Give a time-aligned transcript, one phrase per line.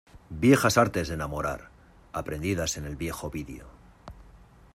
[0.31, 1.69] ¡viejas artes de enamorar,
[2.11, 3.67] aprendidas en el viejo Ovidio!